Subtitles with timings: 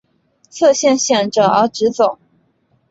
[0.49, 2.17] 侧线显着而直走。